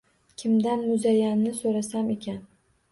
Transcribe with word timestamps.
Kimdan 0.43 0.81
muzayyanni 0.87 1.55
so’rasam 1.61 2.13
ekan 2.19 2.45